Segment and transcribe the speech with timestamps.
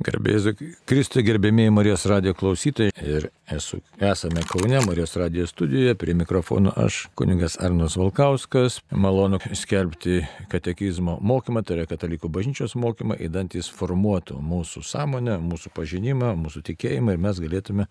[0.00, 0.54] Garbėsiu
[0.88, 7.02] Kristui gerbėmiai Marijos radio klausytojai ir esu, esame Kaune Marijos radio studijoje, prie mikrofono aš,
[7.20, 8.78] kuningas Arnos Valkauskas.
[8.96, 16.32] Malonu skelbti katekizmo mokymą, tai yra katalikų bažnyčios mokymą, įdantis formuotų mūsų sąmonę, mūsų pažinimą,
[16.46, 17.88] mūsų tikėjimą ir mes galėtume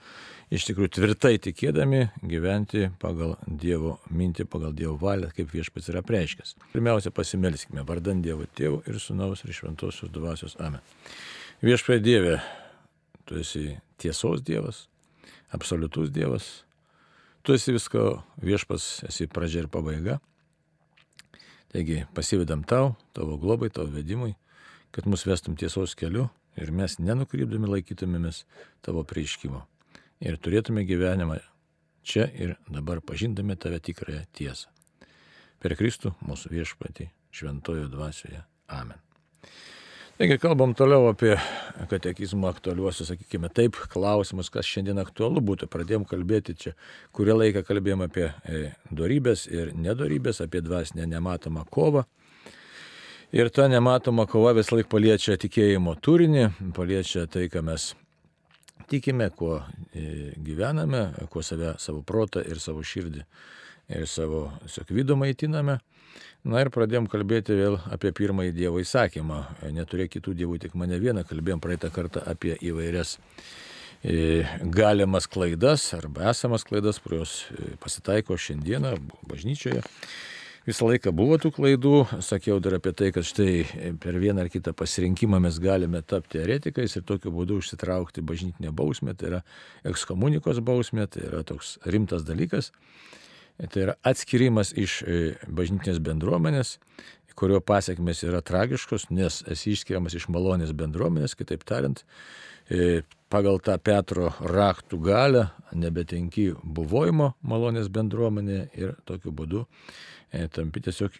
[0.49, 6.55] iš tikrųjų tvirtai tikėdami gyventi pagal Dievo mintį, pagal Dievo valią, kaip viešpats yra preiškęs.
[6.73, 10.81] Pirmiausia, pasimelskime vardant Dievo Tėvų ir Sūnaus ir Šventosios Dvasios Amen.
[11.59, 12.37] Viešpė Dieve,
[13.27, 14.85] tu esi tiesos Dievas,
[15.51, 16.45] absoliutus Dievas,
[17.43, 20.21] tu esi visko viešpas, esi pradžia ir pabaiga.
[21.67, 24.37] Taigi pasivedam tau, tavo globai, tavo vedimui,
[24.95, 28.45] kad mus vestum tiesos keliu ir mes nenukrypdami laikytumėmės
[28.79, 29.59] tavo prieiškimo.
[30.23, 31.41] Ir turėtume gyvenimą
[32.07, 34.71] čia ir dabar pažindami tave tikrąją tiesą.
[35.59, 38.45] Per Kristų mūsų viešpatį šventojo dvasioje.
[38.71, 39.03] Amen.
[40.19, 41.37] Taigi kalbam toliau apie
[41.87, 45.69] katekizmo aktualiuosius, sakykime, taip, klausimus, kas šiandien aktualu būtų.
[45.71, 46.73] Pradėjom kalbėti čia,
[47.15, 48.59] kurį laiką kalbėjom apie e,
[48.91, 52.03] darybės ir nedorybės, apie dvasinę nematomą kovą.
[53.31, 57.93] Ir ta nematoma kova vis laik paliečia tikėjimo turinį, paliečia tai, ką mes
[58.91, 59.61] tikime, kuo
[59.95, 63.23] e, gyvename, kuo save, savo protą ir savo širdį
[63.95, 64.49] ir savo
[64.91, 65.79] vidų maitiname.
[66.47, 69.41] Na ir pradėjom kalbėti vėl apie pirmąjį Dievo įsakymą.
[69.75, 71.25] Neturėk kitų dievų, tik mane vieną.
[71.27, 73.17] Kalbėjom praeitą kartą apie įvairias
[74.03, 78.95] e, galimas klaidas arba esamas klaidas, kurios e, pasitaiko šiandieną
[79.27, 79.83] bažnyčioje.
[80.69, 84.73] Visą laiką buvo tų klaidų, sakiau dar apie tai, kad štai per vieną ar kitą
[84.77, 89.39] pasirinkimą mes galime tapti eretikais ir tokiu būdu užsitraukti bažnytinę bausmę, tai yra
[89.87, 92.69] ekskomunikos bausmė, tai yra toks rimtas dalykas.
[93.59, 95.19] Tai yra atskirimas iš e,
[95.51, 96.77] bažnytinės bendruomenės,
[97.39, 102.03] kurio pasiekmes yra tragiškos, nes esi išskiriamas iš malonės bendruomenės, kitaip tariant,
[102.71, 103.01] e,
[103.31, 109.65] pagal tą Petro raktų galę nebetenki buvojimo malonės bendruomenė ir tokiu būdu
[110.31, 111.19] e, tampi tiesiog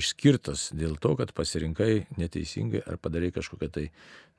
[0.00, 3.86] išskirtas dėl to, kad pasirinkai neteisingai ar padarai kažkokią tai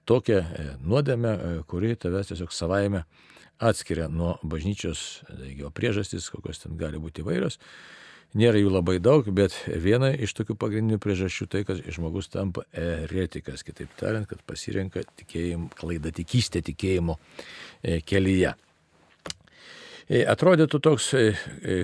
[0.06, 0.42] tokią
[0.86, 1.36] nuodėmę,
[1.70, 3.06] kuri tavęs tiesiog savaime
[3.60, 5.24] atskiria nuo bažnyčios,
[5.56, 7.60] jo priežastys, kokios ten gali būti įvairios.
[8.36, 13.64] Nėra jų labai daug, bet viena iš tokių pagrindinių priežasčių tai, kad žmogus tampa eretikas,
[13.64, 18.52] kitaip tariant, kad pasirenka tikėjim, klaidą tikystę tikėjimo e, kelyje.
[20.10, 21.30] E, atrodytų toks, e,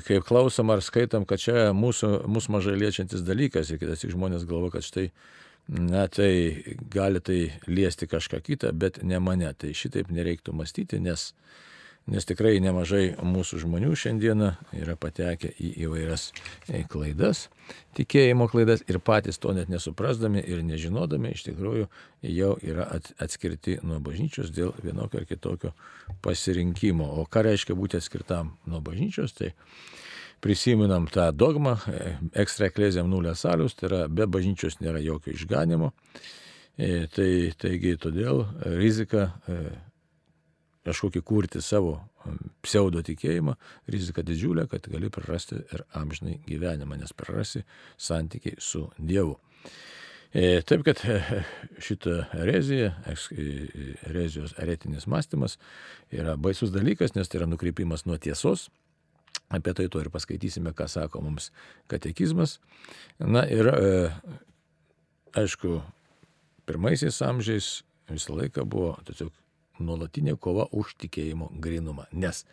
[0.04, 4.44] kaip klausom ar skaitom, kad čia mūsų, mūsų mažai liečiantis dalykas ir kitas tik žmonės
[4.50, 5.08] galvo, kad štai
[5.72, 9.54] na tai gali tai liesti kažką kitą, bet ne mane.
[9.58, 11.32] Tai šitaip nereiktų mąstyti, nes
[12.10, 14.50] nes tikrai nemažai mūsų žmonių šiandieną
[14.80, 16.32] yra patekę į įvairias
[16.68, 17.46] e, klaidas,
[17.98, 21.88] tikėjimo klaidas ir patys to net nesuprasdami ir nežinodami iš tikrųjų
[22.34, 22.88] jau yra
[23.22, 25.74] atskirti nuo bažnyčios dėl vienokio ar kitokio
[26.26, 27.06] pasirinkimo.
[27.22, 29.54] O ką reiškia būti atskirtam nuo bažnyčios, tai
[30.42, 35.92] prisiminam tą dogmą, e, ekstra eklezėm nulės salius, tai yra be bažnyčios nėra jokio išganimo.
[36.78, 37.32] E, tai,
[37.62, 38.46] taigi todėl
[38.80, 39.30] rizika
[40.86, 42.00] kažkokį kurti savo
[42.66, 43.56] pseudo tikėjimą,
[43.94, 47.64] rizika didžiulė, kad gali prarasti ir amžinai gyvenimą, nes prarasi
[48.02, 49.38] santykiai su Dievu.
[50.32, 51.02] E, taip kad
[51.84, 52.94] šita erezija,
[54.08, 55.58] erezijos eretinis mąstymas
[56.14, 58.70] yra baisus dalykas, nes tai yra nukreipimas nuo tiesos.
[59.52, 61.52] Apie tai to ir paskaitysime, ką sako mums
[61.92, 62.60] katekizmas.
[63.20, 64.12] Na ir, e,
[65.36, 65.82] aišku,
[66.66, 67.82] pirmaisiais amžiais
[68.12, 69.34] visą laiką buvo tiesiog
[69.82, 72.08] nuolatinė kova už tikėjimo grinumą.
[72.12, 72.46] Nes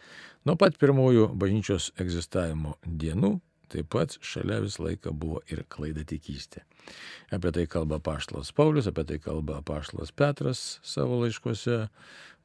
[0.47, 3.39] nuo pat pirmųjų bažnyčios egzistavimo dienų
[3.73, 6.65] taip pat šalia visą laiką buvo ir klaida tikystė.
[7.35, 11.87] Apie tai kalba Paštlas Paulius, apie tai kalba Paštlas Petras savo laiškuose.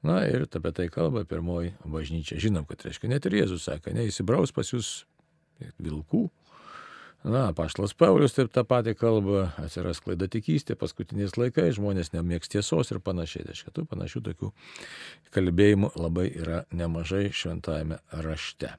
[0.03, 2.39] Na ir apie tai kalba pirmoji bažnyčia.
[2.43, 5.03] Žinom, kad reiškia, net ir Jėzus sako, neįsibraus pas jūs
[5.79, 6.25] vilkų,
[7.23, 12.91] Na, paštas Paulius taip tą patį kalbą, atsiras klaida tikystė, paskutiniais laikais žmonės nemėgs tiesos
[12.91, 13.45] ir panašiai.
[13.47, 14.49] Tai tų panašių tokių
[15.31, 18.73] kalbėjimų labai yra nemažai šventajame rašte.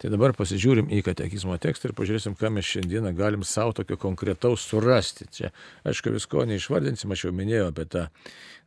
[0.00, 4.64] Tai dabar pasižiūrim į katekizmo tekstą ir pažiūrėsim, ką mes šiandieną galim savo tokio konkretaus
[4.68, 5.28] surasti.
[5.32, 5.52] Čia,
[5.88, 8.06] aišku, visko neišvardinsim, aš jau minėjau apie tą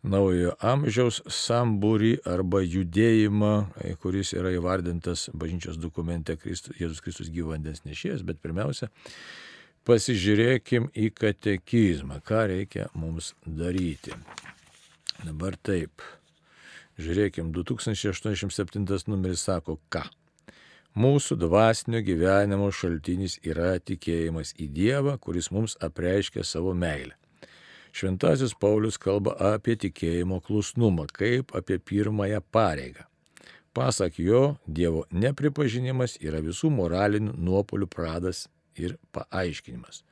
[0.04, 3.54] naujojo amžiaus sambūrį arba judėjimą,
[4.02, 8.90] kuris yra įvardintas bažnyčios dokumente Kristus, Jėzus Kristus gyvandens nešėjas, bet pirmiausia,
[9.90, 14.16] pasižiūrėkim į katekizmą, ką reikia mums daryti.
[15.26, 16.04] Dabar taip.
[17.00, 20.04] Žiūrėkim, 2087 numeris sako, ką.
[20.98, 27.14] Mūsų dvasinio gyvenimo šaltinis yra tikėjimas į Dievą, kuris mums apreiškia savo meilę.
[27.94, 33.06] Šventasis Paulius kalba apie tikėjimo klusnumą, kaip apie pirmąją pareigą.
[33.74, 40.04] Pasak jo, Dievo nepripažinimas yra visų moralinių nuopolių pradas ir paaiškinimas.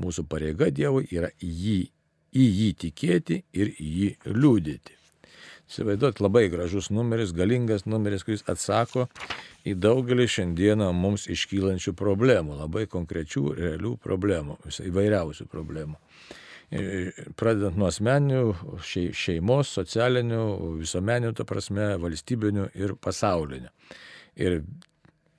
[0.00, 1.92] Mūsų pareiga Dievui yra jį,
[2.32, 5.01] į jį tikėti ir jį liūdėti.
[5.72, 9.06] Įsivaizduot labai gražus numeris, galingas numeris, kuris atsako
[9.64, 15.96] į daugelį šiandieną mums iškylančių problemų, labai konkrečių, realių problemų, įvairiausių problemų.
[17.40, 18.42] Pradedant nuo asmeninių,
[19.16, 20.44] šeimos, socialinių,
[20.82, 23.72] visuomeninių, ta prasme, valstybinių ir pasaulinių.
[24.44, 24.60] Ir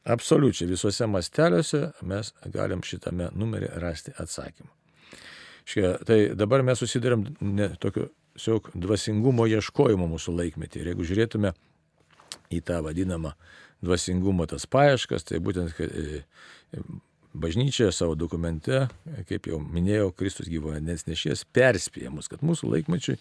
[0.10, 4.74] absoliučiai visuose masteliuose mes galim šitame numerį rasti atsakymą.
[5.64, 10.82] Škia, tai dabar mes susidurėm ne tokiu tiesiog dvasingumo ieškojimo mūsų laikmetį.
[10.82, 11.54] Ir jeigu žiūrėtume
[12.54, 13.34] į tą vadinamą
[13.84, 16.24] dvasingumo tas paieškas, tai būtent e,
[17.34, 18.88] bažnyčia savo dokumente,
[19.30, 23.18] kaip jau minėjau, Kristus gyvo vandens nešies, perspėja mus, kad mūsų laikmečiui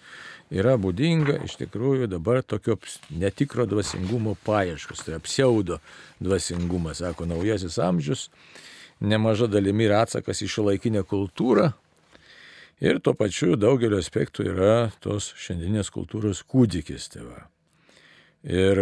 [0.53, 2.79] yra būdinga iš tikrųjų dabar tokio
[3.11, 5.81] netikro dvasingumo paieškos, tai yra pseudo
[6.23, 8.29] dvasingumas, sako naujasis amžius,
[9.00, 11.73] nemaža dalimi yra atsakas į šio laikinę kultūrą,
[12.82, 14.73] Ir tuo pačiu daugelio aspektų yra
[15.05, 17.12] tos šiandienės kultūros kūdikis.
[17.14, 17.44] Tai va.
[18.43, 18.81] ir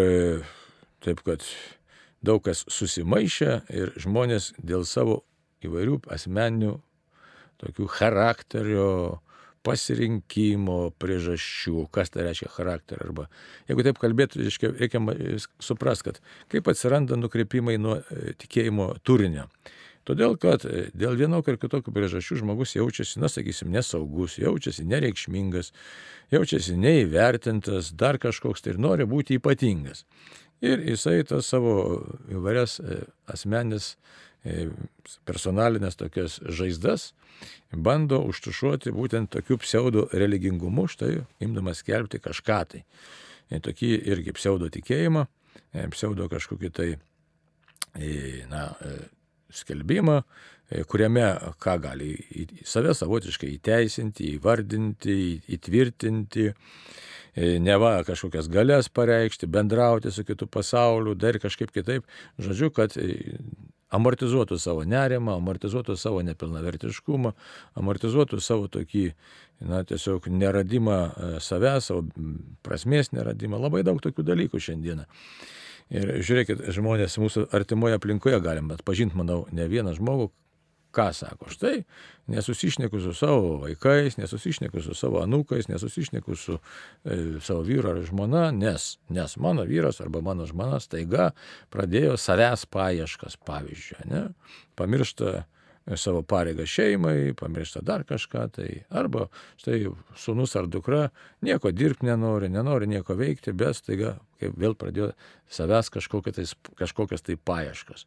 [1.05, 1.45] taip, kad
[2.25, 5.21] daug kas susimaišė ir žmonės dėl savo
[5.65, 6.79] įvairių asmeninių
[7.61, 8.89] tokių charakterio,
[9.67, 13.05] pasirinkimo priežasčių, kas tai reiškia charakterį.
[13.05, 13.27] Arba
[13.69, 14.47] jeigu taip kalbėtų,
[14.81, 15.03] reikia
[15.61, 16.23] suprasti, kad
[16.53, 19.51] kaip atsiranda nukreipimai nuo e, tikėjimo turinio.
[20.09, 25.75] Todėl, kad e, dėl vienokio ir kitokio priežasčių žmogus jaučiasi, na, sakysim, nesaugus, jaučiasi nereikšmingas,
[26.33, 30.07] jaučiasi neįvertintas, dar kažkoks tai ir nori būti ypatingas.
[30.65, 31.75] Ir jisai tas savo
[32.33, 33.03] įvairias e,
[33.33, 33.93] asmenis
[34.45, 34.71] e,
[35.29, 37.11] personalinės tokias žaizdas
[37.73, 42.85] bando užtušuoti būtent tokiu pseudo religingumu, štai imdamas skelbti kažką tai.
[43.51, 45.25] Tokį irgi pseudo tikėjimą,
[45.91, 46.91] pseudo kažkokį tai,
[48.53, 48.69] na,
[49.55, 50.21] skelbimą,
[50.71, 51.27] e, kuriame
[51.63, 55.17] ką gali į save savotiškai įteisinti, įvardinti,
[55.57, 62.09] įtvirtinti, e, neva kažkokias galės pareikšti, bendrauti su kitu pasauliu, dar kažkaip kitaip.
[62.39, 63.37] Žodžiu, kad e,
[63.91, 67.35] amortizuotų savo nerimą, amortizuotų savo nepilnavertiškumą,
[67.81, 69.09] amortizuotų savo tokį,
[69.67, 71.01] na, tiesiog neradimą
[71.43, 72.05] savęs, savo
[72.65, 73.59] prasmės neradimą.
[73.61, 75.09] Labai daug tokių dalykų šiandieną.
[75.91, 80.29] Ir žiūrėkit, žmonės mūsų artimoje aplinkoje galim atpažinti, manau, ne vieną žmogų,
[80.95, 81.51] ką sako.
[81.51, 81.83] Štai,
[82.31, 88.49] nesusišneku su savo vaikais, nesusišneku su savo anūkais, nesusišneku su e, savo vyru ar žmona,
[88.55, 91.31] nes, nes mano vyras arba mano žmona staiga
[91.75, 94.25] pradėjo savęs paieškas, pavyzdžiui, ne?
[94.79, 95.45] pamiršta
[95.99, 99.27] savo pareigą šeimai, pamiršta dar kažką, tai arba
[99.61, 101.09] štai sunus ar dukra
[101.43, 105.13] nieko dirbti nenori, nenori nieko veikti, bet staiga vėl pradėjo
[105.51, 106.47] savęs kažkokias tai,
[106.79, 108.07] kažkokias tai paieškas.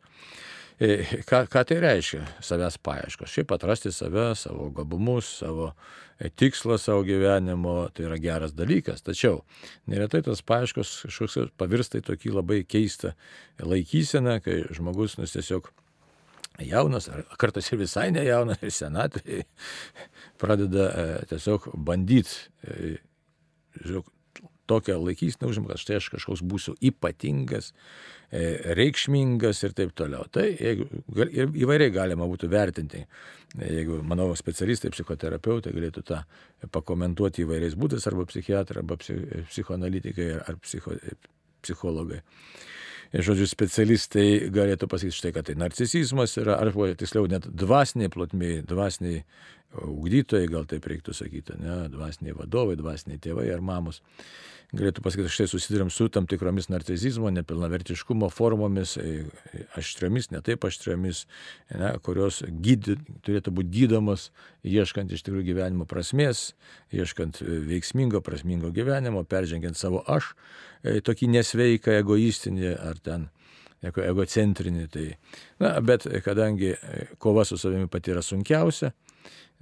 [0.82, 3.30] E, ką, ką tai reiškia savęs paieškos?
[3.30, 5.70] Šiaip atrasti save, savo gabumus, savo
[6.18, 9.06] e, tikslą savo gyvenimo, tai yra geras dalykas.
[9.06, 9.44] Tačiau
[9.92, 13.14] neretai tas paieškos kažkoks pavirsta į tokį labai keistą
[13.62, 15.70] laikyseną, kai žmogus nus tiesiog
[16.62, 19.46] jaunas, ar kartais ir visai nejaunas, ir senatvėje
[20.42, 22.36] pradeda e, tiesiog bandyti,
[22.68, 22.98] e,
[24.70, 27.72] tokią laikysiną užimą, kad štai aš kažkoks būsiu ypatingas,
[28.32, 28.44] e,
[28.78, 30.24] reikšmingas ir taip toliau.
[30.32, 30.88] Tai jeigu,
[31.66, 33.04] įvairiai galima būtų vertinti.
[33.60, 36.24] Jeigu, manau, specialistai, psichoterapeutai galėtų tą
[36.74, 40.96] pakomentuoti įvairiais būdais, arba psichiatrai, arba psichoanalitikai, ar psicho,
[41.62, 42.24] psichologai
[43.14, 49.22] žodžiu, specialistai galėtų pasakyti štai, kad tai narcisizmas yra, arba tiksliau net dvasiniai plotmiai, dvasiniai
[49.74, 54.02] ugdytojai, gal taip reiktų sakyti, ne, dvasiniai vadovai, dvasiniai tėvai ar mamos
[54.74, 59.26] galėtų pasakyti, štai susidurėm su tam tikromis narcizizmo, nepilnavertiškumo formomis, e,
[59.78, 61.24] aštriomis, netaip aštriomis,
[61.78, 64.32] ne, kurios gydy, turėtų būti gydomos,
[64.66, 66.52] ieškant iš tikrųjų gyvenimo prasmės,
[66.94, 70.34] ieškant e, veiksmingo, prasmingo gyvenimo, peržengiant savo aš,
[70.82, 73.30] e, tokį nesveiką, egoistinį ar ten
[73.84, 74.90] egocentrinį.
[74.90, 75.08] Tai,
[75.62, 76.74] na, bet kadangi
[77.22, 78.94] kova su savimi pati yra sunkiausia,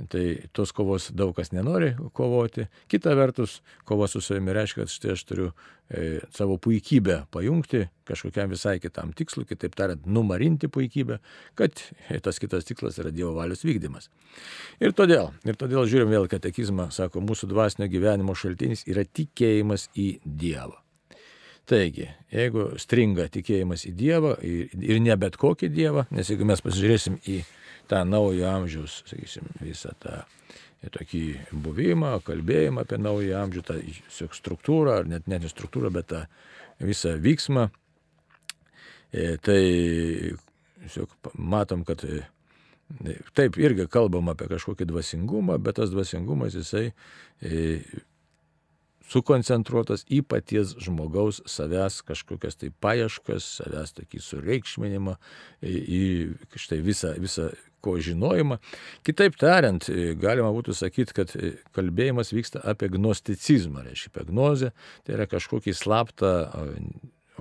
[0.09, 0.23] Tai
[0.55, 2.65] tos kovos daug kas nenori kovoti.
[2.89, 5.49] Kita vertus, kova su savimi reiškia, kad štai aš turiu
[5.89, 11.19] e, savo puikybę pajungti kažkokiam visai kitam tikslui, kitaip tariant, numarinti puikybę,
[11.59, 11.83] kad
[12.25, 14.09] tas kitas tikslas yra Dievo valios vykdymas.
[14.81, 20.15] Ir todėl, ir todėl žiūrim vėl katekizmą, sako, mūsų dvasinio gyvenimo šaltinis yra tikėjimas į
[20.25, 20.79] Dievą.
[21.69, 26.63] Taigi, jeigu stringa tikėjimas į Dievą ir, ir ne bet kokį Dievą, nes jeigu mes
[26.63, 27.43] pasižiūrėsim į
[27.91, 30.21] tą naujo amžiaus, sakysim, visą tą
[30.95, 31.23] tokį
[31.61, 33.77] buvimą, kalbėjimą apie naują amžių, tą
[34.33, 36.23] struktūrą, ar net ne struktūrą, bet tą
[36.81, 37.67] visą vyksmą.
[39.11, 39.61] E, tai
[41.37, 42.23] matom, kad e,
[43.37, 46.89] taip irgi kalbam apie kažkokį dvasingumą, bet tas dvasingumas jisai
[49.11, 55.17] sukoncentruotas į paties žmogaus savęs kažkokias tai paieškas, savęs tokį sureikšminimą,
[55.61, 56.03] į
[56.55, 57.49] štai visą, visą
[57.83, 58.59] ko žinojimą.
[59.07, 59.87] Kitaip tariant,
[60.21, 61.33] galima būtų sakyti, kad
[61.75, 64.71] kalbėjimas vyksta apie gnosticizmą, reiškia apie gnozę,
[65.05, 66.35] tai yra kažkokį slaptą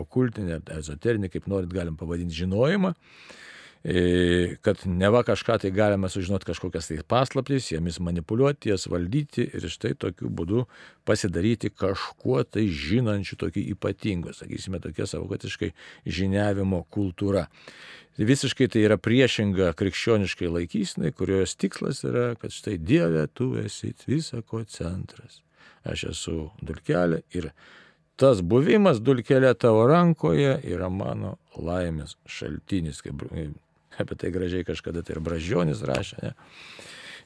[0.00, 3.38] okultinį, ezoterinį, kaip norit galim pavadinti, žinojimą E,
[4.60, 9.94] kad neva kažką tai galime sužinoti kažkokias tai paslaptys, jomis manipuliuoti, jas valdyti ir štai
[9.96, 10.66] tokiu būdu
[11.08, 15.72] pasidaryti kažkuo tai žinančiu, tokiu ypatingu, sakysime, tokia savotiškai
[16.04, 17.46] žiniavimo kultūra.
[18.20, 24.60] Visiškai tai yra priešinga krikščioniškai laikysnai, kurios tikslas yra, kad štai Dieve, tu esi visako
[24.68, 25.40] centras.
[25.88, 27.48] Aš esu dulkelė ir
[28.20, 33.24] tas buvimas dulkelė tavo rankoje yra mano laimės šaltinis, kaip
[34.02, 36.20] apie tai gražiai kažkada tai ir Bražionis rašė.
[36.24, 36.32] Ne?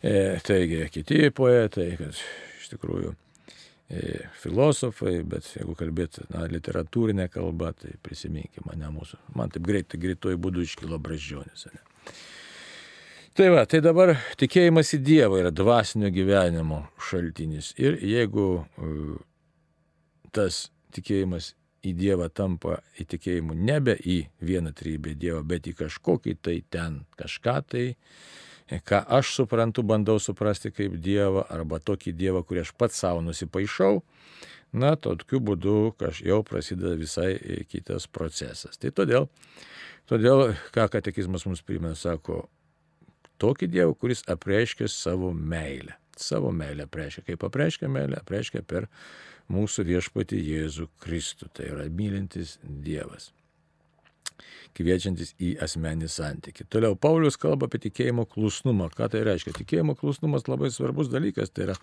[0.04, 0.14] E,
[0.44, 2.18] taigi, kiti poetai, kad
[2.60, 9.20] iš tikrųjų e, filosofai, bet jeigu kalbėti na, literatūrinę kalbą, tai prisiminkime mane mūsų.
[9.38, 11.66] Man taip greitai, greituoju būdu iškilo Bražionis.
[11.72, 11.84] Ne?
[13.34, 17.72] Tai va, tai dabar tikėjimas į Dievą yra dvasinio gyvenimo šaltinis.
[17.82, 19.16] Ir jeigu uh,
[20.30, 21.54] tas tikėjimas
[21.84, 27.56] į Dievą tampa įtikėjimu nebe į vieną trybę Dievą, bet į kažkokį tai ten kažką
[27.68, 27.84] tai,
[28.88, 34.00] ką aš suprantu, bandau suprasti kaip Dievą, arba tokį Dievą, kurį aš pats savo nusipaišau,
[34.74, 37.36] na, tokiu būdu jau prasideda visai
[37.70, 38.80] kitas procesas.
[38.80, 39.28] Tai todėl,
[40.10, 42.46] todėl ką katekizmas mums primena, sako,
[43.42, 45.98] tokį Dievą, kuris apreiškia savo meilę.
[46.16, 47.24] Savo meilę apreiškia.
[47.26, 48.20] Kaip apreiškia meilę?
[48.22, 48.86] Apreiškia per
[49.52, 53.32] mūsų viešpati Jėzų Kristų, tai yra mylintis Dievas
[54.74, 56.66] kviečiantis į asmenį santyki.
[56.70, 58.88] Toliau Paulius kalba apie tikėjimo klusnumą.
[58.94, 59.54] Ką tai reiškia?
[59.60, 61.52] Tikėjimo klusnumas labai svarbus dalykas.
[61.54, 61.76] Tai yra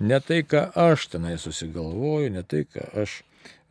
[0.00, 3.20] ne tai, ką aš tenai susigalvoju, ne tai, ką aš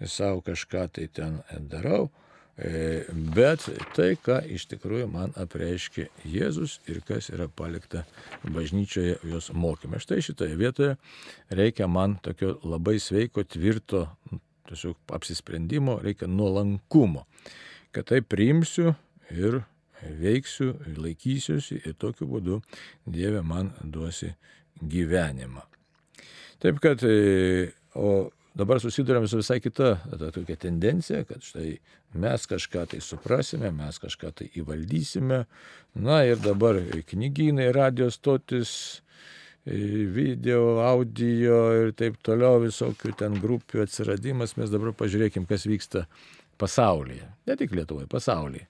[0.05, 2.11] savo kažką tai ten darau,
[2.57, 8.03] bet tai, ką iš tikrųjų man apreiškia Jėzus ir kas yra palikta
[8.43, 10.01] bažnyčioje jos mokymė.
[10.01, 10.95] Štai šitoje vietoje
[11.53, 14.07] reikia man tokio labai sveiko, tvirto,
[14.69, 17.27] tiesiog apsisprendimo, reikia nuolankumo,
[17.93, 18.95] kad tai priimsiu
[19.29, 19.61] ir
[20.01, 22.61] veiksiu, laikysiuosi ir tokiu būdu
[23.05, 24.33] Dieve man duosi
[24.81, 25.61] gyvenimą.
[26.61, 31.75] Taip kad, e, o Dabar susidurėm su visai kita ta, tokia tendencija, kad štai
[32.17, 35.43] mes kažką tai suprasime, mes kažką tai įvaldysime.
[36.01, 36.79] Na ir dabar
[37.11, 38.71] knygynai, radijos stotis,
[39.67, 44.55] video, audio ir taip toliau, visokių ten grupių atsiradimas.
[44.57, 46.07] Mes dabar pažiūrėkim, kas vyksta
[46.57, 47.29] pasaulyje.
[47.45, 48.65] Ne tik Lietuvoje, pasaulyje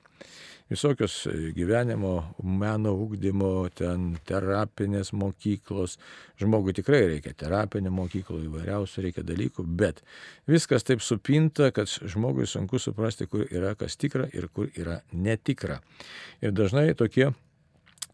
[0.69, 5.97] visokios e, gyvenimo, meno ugdymo, ten terapinės mokyklos.
[6.41, 10.03] Žmogui tikrai reikia terapinių mokyklų, įvairiausių reikia dalykų, bet
[10.49, 15.79] viskas taip supinta, kad žmogui sunku suprasti, kur yra kas tikra ir kur yra netikra.
[16.41, 17.31] Ir dažnai tokie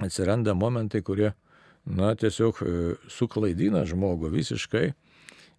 [0.04, 1.34] atsiranda momentai, kurie,
[1.86, 2.76] na, tiesiog e,
[3.12, 4.92] suklaidina žmogų visiškai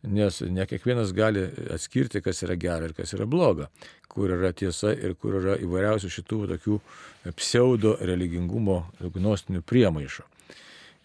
[0.06, 3.68] nes ne kiekvienas gali atskirti, kas yra gera ir kas yra bloga,
[4.08, 6.78] kur yra tiesa ir kur yra įvairiausių šitų tokių
[7.38, 10.28] pseudo religingumo gnostinių priemaišų.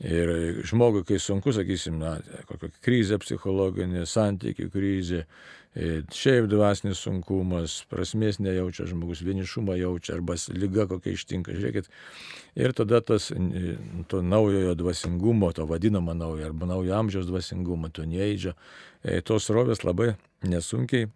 [0.10, 2.14] Ir žmogui, kai sunku, sakysim, na,
[2.48, 5.26] kokia krizė psichologinė, santykių krizė,
[5.76, 11.90] šiaip dvasinis sunkumas, prasmės nejaučia žmogus, vienišumą jaučia arba lyga kokia ištinka, žiūrėkit.
[12.60, 13.30] Ir tada tas
[14.10, 18.56] to naujojo dvasingumo, to vadinamo naujo arba naujo amžiaus dvasingumo, to neįdžio,
[19.04, 21.12] e, tos rovės labai nesunkiai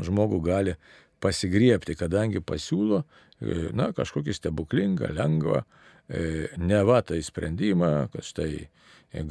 [0.00, 0.76] žmogų gali
[1.20, 3.02] pasigriepti, kadangi pasiūlo,
[3.40, 5.64] e, na, kažkokį stebuklingą, lengvą,
[6.10, 8.64] E, ne va tai sprendimą, kad štai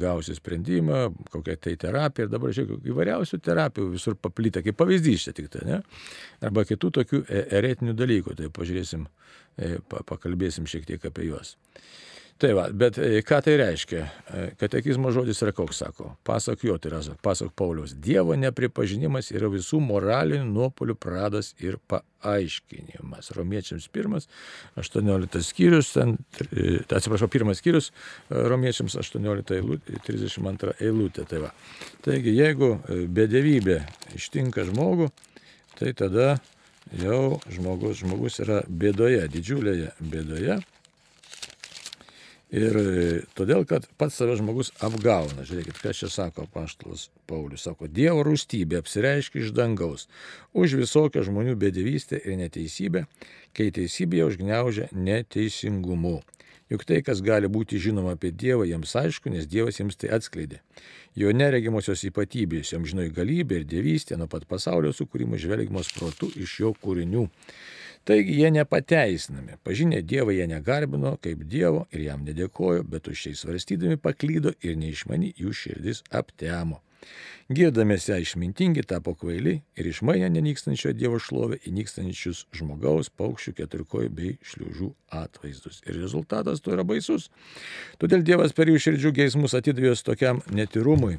[0.00, 5.34] gausi sprendimą, kokia tai terapija ir dabar žiūrėk, įvairiausių terapijų visur paplyta, kaip pavyzdys čia
[5.36, 5.80] tik tai, ne?
[6.44, 9.06] Arba kitų tokių e, eretinių dalykų, tai pažiūrėsim,
[9.56, 11.56] e, pakalbėsim šiek tiek apie juos.
[12.40, 13.98] Tai va, bet e, ką tai reiškia?
[14.32, 16.14] E, katekizmo žodis yra koks sako.
[16.24, 23.28] Pasak jo, tai yra, pasak Pauliaus, Dievo nepripažinimas yra visų moralinių nuopolių pradas ir paaiškinimas.
[23.36, 24.30] Romiečiams pirmas,
[24.80, 26.16] 18 skyrius, ten,
[26.48, 27.90] e, atsiprašau, pirmas skyrius,
[28.32, 31.28] romiečiams 18 eilutė, 32 eilutė.
[31.28, 31.54] Tai va.
[32.08, 32.72] Taigi, jeigu
[33.20, 33.82] bedėvybė
[34.16, 35.12] ištinka žmogų,
[35.76, 36.38] tai tada
[37.04, 40.62] jau žmogus, žmogus yra bėdoje, didžiulėje bėdoje
[42.50, 42.74] Ir
[43.38, 45.44] todėl, kad pats save žmogus apgauna.
[45.46, 47.62] Žiūrėkit, kas čia sako paštalas Paulius.
[47.68, 50.08] Sako, Dievo rūstybė apsireiškia iš dangaus
[50.50, 53.04] už visokią žmonių bedėvystę ir neteisybę,
[53.54, 56.18] kai teisybė užgneužia neteisingumu.
[56.70, 60.60] Juk tai, kas gali būti žinoma apie Dievą, jiems aišku, nes Dievas jiems tai atskleidė.
[61.18, 66.60] Jo neregimosios ypatybės, jam žinoj galybė ir dievystė nuo pat pasaulio sukūrimo žvelgimos protų iš
[66.62, 67.26] jo kūrinių.
[68.04, 69.58] Taigi jie nepateisinami.
[69.64, 75.34] Pažinę Dievą jie negarbino kaip Dievo ir jam nedėkojo, bet tuščiai svarstydami paklydo ir neišmani
[75.36, 76.80] jų širdis aptemo.
[77.50, 84.36] Girdamėse išmintingi tapo kvaili ir išmainė nenykstančio Dievo šlovę į nykstančius žmogaus, paukščių, keturkojų bei
[84.46, 85.80] šliužų atvaizdus.
[85.88, 87.26] Ir rezultatas to yra baisus.
[87.98, 91.18] Todėl Dievas per jų širdžių geismus atidavė tokiam netirumui,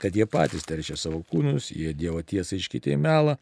[0.00, 3.36] kad jie patys teršia savo kūnus, jie Dievo tiesą iškitė į melą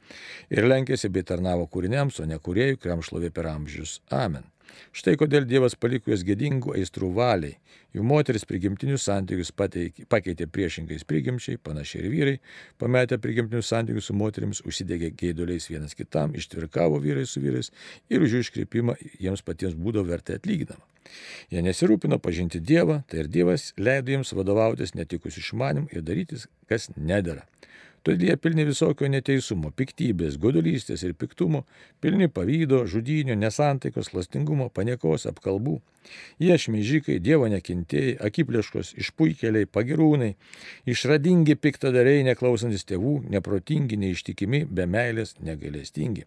[0.50, 4.00] ir lenkėsi bei tarnavo kūriniams, o ne kuriejų, kuriam šlovė per amžius.
[4.10, 4.46] Amen.
[4.92, 7.58] Štai kodėl Dievas paliko juos gėdingų aistrų valiai.
[7.96, 12.34] Jų moteris prigimtinius santykius pateikė, pakeitė priešingais prigimčiai, panašiai ir vyrai,
[12.80, 17.72] pametę prigimtinius santykius su moteriams, užsidegė gėduliais vienas kitam, ištvirkavo vyrai su vyrais
[18.12, 20.84] ir už jų iškreipimą jiems patiems būdavo vertai atlyginama.
[21.48, 26.90] Jie nesirūpino pažinti Dievą, tai ir Dievas leido jiems vadovautis netikus išmanim ir darytis, kas
[26.96, 27.46] nedara.
[28.08, 31.66] Todėl jie pilni visokio neteisumo, piktybės, godulystės ir piktumo,
[32.00, 35.74] pilni pavydo, žudynio, nesantaikos, lastingumo, paniekos, apkalbų.
[36.42, 40.32] Jie šmeižikai, Dievo nekintėjai, akiplėškos, išpuikeliai, pagirūnai,
[40.88, 46.26] išradingi piktadariai, neklausantis tėvų, neprotingi, neištikimi, be meilės, negailestingi.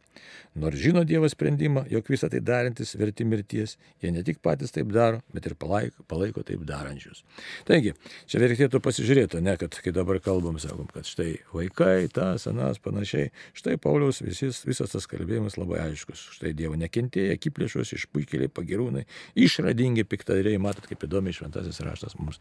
[0.61, 4.91] Nors žino Dievo sprendimą, jog visą tai darantis verti mirties, jie ne tik patys taip
[4.91, 7.23] daro, bet ir palaiko, palaiko taip darančius.
[7.67, 7.93] Taigi,
[8.27, 13.31] čia vertėtų pasižiūrėti, ne, kad kai dabar kalbam, sakom, kad štai vaikai, tas, anas, panašiai,
[13.55, 16.27] štai Pauliaus visis, visas tas kalbėjimas labai aiškus.
[16.35, 19.05] Štai Dievo nekintėjai, akiplėšos, išpuikeliai, pagirūnai,
[19.39, 22.39] išradingi pradingi piktadariai, matot, kaip įdomiai šventasis raštas mums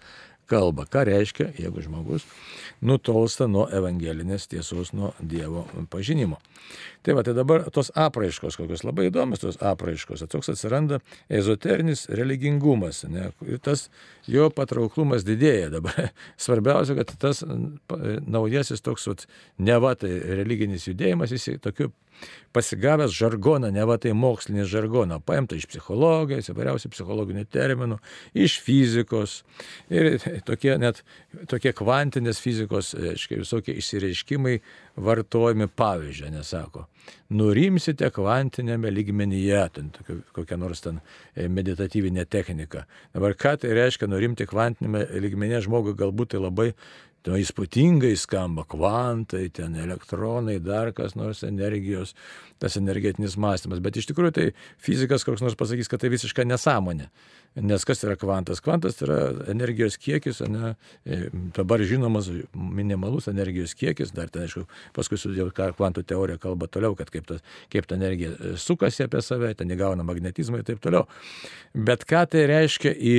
[0.50, 0.82] kalba.
[0.90, 2.24] Ką reiškia, jeigu žmogus
[2.82, 6.40] nutolsta nuo evangelinės tiesos, nuo Dievo pažinimo.
[7.06, 10.98] Tai va, tai dabar tos apraiškos, kokios labai įdomios tos apraiškos, toks atsiranda
[11.30, 13.04] ezoterinis religingumas.
[13.06, 13.86] Ne, ir tas
[14.26, 16.10] jo patrauklumas didėja dabar.
[16.44, 17.44] Svarbiausia, kad tas
[18.26, 19.26] naujasis toks, vat,
[19.58, 21.92] ne va, tai religinis judėjimas, jis tokiu
[22.52, 28.00] pasigavęs žargoną, ne va tai mokslinį žargoną, paimta iš psichologijos, įvairiausių psichologinių terminų,
[28.34, 29.40] iš fizikos
[29.92, 30.18] ir
[30.48, 31.04] tokie net
[31.50, 34.56] tokie kvantinės fizikos, aiškiai, visokie išsireiškimai
[35.00, 36.86] vartojami pavyzdžiui, nesako.
[37.34, 39.92] Nurimsite kvantinėme lygmenyje, ten
[40.34, 42.84] kokia nors ten e, meditatyvinė technika.
[43.14, 46.68] Dabar ką tai reiškia nurimti kvantinėme lygmenyje žmogui galbūt tai labai
[47.26, 52.14] to įspūdingai skamba kvantai, ten elektronai, dar kas nors energijos,
[52.60, 53.82] tas energetinis mąstymas.
[53.84, 54.46] Bet iš tikrųjų tai
[54.80, 57.10] fizikas koks nors pasakys, kad tai visiška nesąmonė.
[57.66, 58.60] Nes kas yra kvantas?
[58.62, 59.18] Kvantas yra
[59.50, 61.24] energijos kiekis, ne, e,
[61.56, 64.62] dabar žinomas minimalus energijos kiekis, dar ten, aišku,
[64.94, 67.40] paskui su kvantų teorija kalba toliau, kad kaip ta,
[67.72, 71.08] kaip ta energija e, sukasi apie save, ten įgauna magnetizmą ir taip toliau.
[71.74, 73.16] Bet ką tai reiškia į,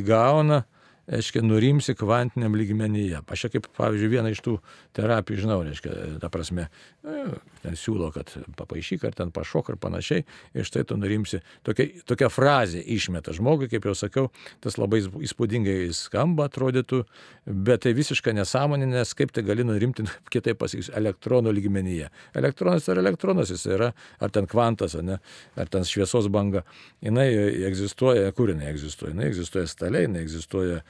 [0.00, 0.64] įgauna,
[1.10, 3.20] reiškia, nurimsi kvantiniam lygmenyje.
[3.30, 4.56] Aš kaip, pavyzdžiui, vieną iš tų
[4.96, 6.68] terapijų žinau, reiškia, ta prasme,
[7.02, 7.24] e,
[7.64, 11.42] ten siūlo, kad papaišyk ar ten pašok ar panašiai, ir štai tu nurimsi.
[11.66, 14.30] Tokia, tokia frazė išmeta žmogui, kaip jau sakiau,
[14.62, 17.02] tas labai įspūdingai skamba, atrodytų,
[17.46, 22.10] bet tai visiškai nesąmonė, nes kaip tai gali nurimti, kitaip pasakysiu, elektronų lygmenyje.
[22.38, 25.18] Elektronas yra elektronas, jis yra, ar ten kvantas, ar, ne,
[25.58, 26.62] ar ten šviesos banga.
[27.02, 29.14] Jis egzistuoja, kur jinai egzistuoja?
[29.16, 30.80] Jis egzistuoja staliai, jis egzistuoja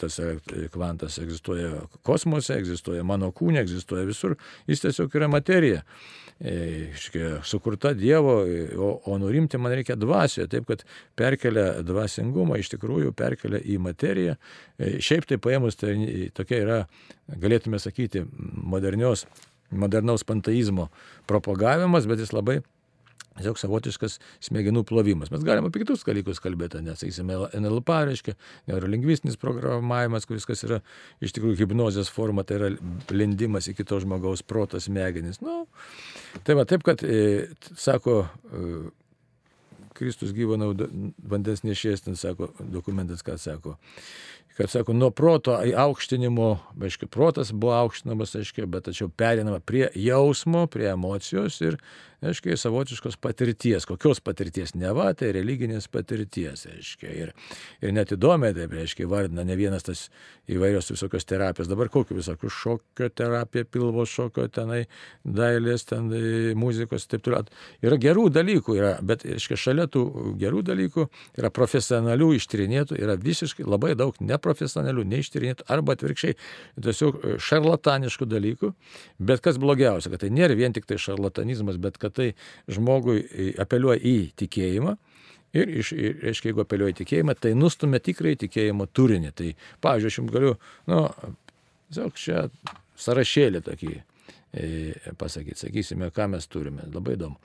[0.00, 0.36] tas e,
[0.72, 4.36] kvantas egzistuoja kosmose, egzistuoja mano kūne, egzistuoja visur,
[4.68, 5.82] jis tiesiog yra materija.
[6.36, 6.56] E,
[6.92, 8.36] Iškia, sukurta Dievo,
[8.76, 10.84] o, o nurimti man reikia dvasioje, taip kad
[11.16, 14.36] perkelia dvasingumą, iš tikrųjų perkelia į materiją.
[14.76, 15.96] Šiaip tai paėmus, tai
[16.36, 16.78] tokia yra,
[17.40, 19.24] galėtume sakyti, modernios,
[19.72, 20.90] modernaus panteizmo
[21.30, 22.60] propagavimas, bet jis labai
[23.36, 24.14] Tiesiog savotiškas
[24.46, 25.28] smegenų plovimas.
[25.32, 28.32] Mes galime apie kitus dalykus kalbėti, nes, sakysime, NLP reiškia
[28.70, 30.78] neurolingvistinis programavimas, kuris kas yra
[31.20, 32.70] iš tikrųjų hipnozės forma, tai yra
[33.12, 35.42] lindimas į kito žmogaus protas smegenis.
[35.44, 35.66] Nu,
[36.48, 38.70] tai va, taip, kad, e, sako, e,
[39.96, 43.76] Kristus gyvo vandens nešės, ten sako, dokumentas ką sako,
[44.56, 46.48] kad sako, nuo proto aukštinimo,
[46.80, 51.76] aiškiai, protas buvo aukštinamas, aiškiai, bet tačiau perinama prie jausmo, prie emocijos ir
[52.24, 53.86] aiškiai, savotiškos patirties.
[53.88, 54.74] Kokios patirties?
[54.78, 57.14] Ne va, tai religinės patirties, aiškiai.
[57.26, 57.32] Ir,
[57.84, 60.06] ir net įdomiai, tai reiškia, vardina ne vienas tas
[60.50, 61.68] įvairios visokios terapijos.
[61.70, 64.84] Dabar kokiu visokių šokio terapija, pilvo šokio tenai,
[65.24, 66.08] dailės, ten
[66.58, 67.46] muzikos, taip toliau.
[67.84, 70.04] Yra gerų dalykų, yra, bet, aiškiai, šalia tų
[70.40, 71.08] gerų dalykų
[71.40, 76.36] yra profesionalių ištyrinėtų, yra visiškai labai daug neprofesionalių, neištyrinėtų, arba atvirkščiai,
[76.86, 78.72] tiesiog šarlataniškų dalykų.
[79.18, 82.30] Bet kas blogiausia, kad tai nėra vien tik tai šarlatanizmas, bet kad tai
[82.72, 83.22] žmogui
[83.62, 84.96] apeliuoja į tikėjimą.
[85.56, 89.32] Ir, iš, ir reiškia, jeigu apeliuoja tikėjimą, tai nustumia tikrai tikėjimo turinį.
[89.36, 89.52] Tai,
[89.84, 90.52] pavyzdžiui, aš jums galiu,
[90.90, 91.00] nu,
[91.88, 92.42] tiesiog čia
[93.00, 94.66] sąrašėlį tokį e,
[95.20, 96.84] pasakyti, sakysime, ką mes turime.
[96.92, 97.40] Labai įdomu.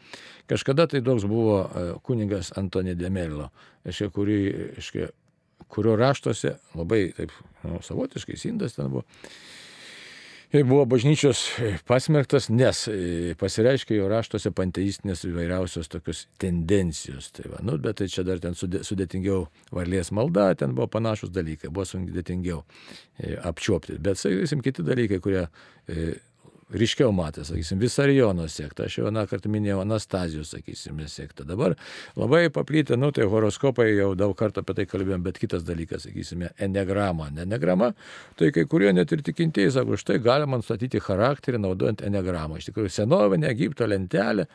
[0.52, 3.52] Kažkada tai toks buvo e, kuningas Antoni Demello,
[3.88, 4.42] reiškia, kurį,
[4.76, 5.08] reiškia,
[5.72, 9.06] kurio raštuose labai taip nu, savotiškai sindas ten buvo
[10.68, 11.46] buvo bažnyčios
[11.88, 17.30] pasmerktas, nes e, pasireiškia jo raštuose panteistinės įvairiausios tokios tendencijos.
[17.38, 21.72] Tai va, nu, bet tai čia dar ten sudėtingiau varlės malda, ten buvo panašus dalykai,
[21.72, 22.66] buvo sudėtingiau
[23.16, 23.96] e, apčiopti.
[24.04, 25.46] Bet, sakysim, kiti dalykai, kurie
[25.88, 26.12] e,
[26.72, 31.46] ryškiau matė, sakysim, Visarijono sektą, aš jau vieną kartą minėjau Anastazijos, sakysim, sektą.
[31.48, 31.76] Dabar
[32.20, 36.52] labai paplytę, nu tai horoskopai jau daug kartų apie tai kalbėjom, bet kitas dalykas, sakysime,
[36.62, 37.30] enegrama.
[37.44, 37.92] Enegrama,
[38.40, 42.60] tai kai kurie net ir tikintieji sako, štai galima nustatyti charakterį naudojant enegramą.
[42.62, 44.48] Iš tikrųjų, senovinė Egipto lentelė,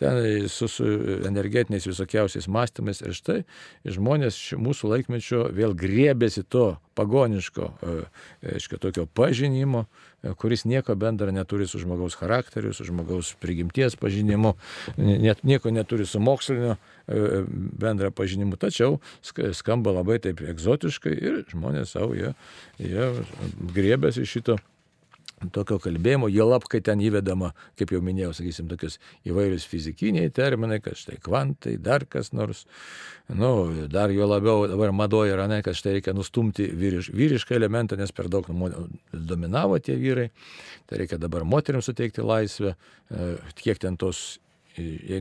[0.00, 0.88] ten su, su
[1.28, 3.40] energetiniais visokiausiais mąstymais ir štai
[3.88, 7.72] žmonės mūsų laikmečio vėl griebėsi to pagoniško,
[8.54, 13.96] aiškiai, e, tokio pažinimo, e, kuris nieko bendra neturi su žmogaus charakteriu, su žmogaus prigimties
[13.96, 14.54] pažinimu,
[14.96, 17.42] net nieko neturi su mokslinio e,
[17.78, 18.98] bendra pažinimu, tačiau
[19.52, 22.34] skamba labai taip egzotiškai ir žmonės savo, jie,
[22.82, 23.12] jie
[23.74, 24.58] griebėsi šito
[25.54, 28.98] tokio kalbėjimo, jo lab, kai ten įvedama, kaip jau minėjau, sakysim, tokius
[29.28, 32.64] įvairius fizikiniai terminai, kad štai kvantai, dar kas nors,
[33.30, 33.52] nu,
[33.92, 38.12] dar jo labiau dabar madoja yra, ne, kad štai reikia nustumti vyriš, vyrišką elementą, nes
[38.14, 38.48] per daug
[39.12, 40.28] dominavo tie vyrai,
[40.90, 44.38] tai reikia dabar moteriams suteikti laisvę, e, kiek ten tos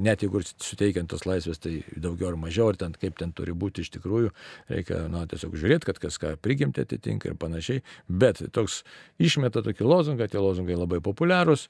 [0.04, 3.56] net jeigu ir suteikiant tos laisvės, tai daugiau ar mažiau, ar ten kaip ten turi
[3.58, 4.34] būti iš tikrųjų,
[4.72, 7.84] reikia, na, tiesiog žiūrėti, kad kas ką prigimti atitinka ir panašiai.
[8.08, 8.82] Bet toks
[9.22, 11.68] išmeta tokį lozungą, tie lozungai labai populiarūs,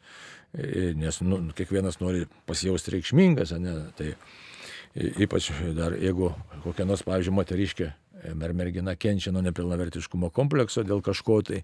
[0.97, 4.13] nes nu, kiekvienas nori pasijausti reikšmingas, ne, tai
[4.97, 6.31] ypač dar jeigu
[6.63, 7.91] kokia nors, pavyzdžiui, moteriškė
[8.31, 11.63] ar mergina kenčia nuo nepilnavertiškumo komplekso dėl kažko tai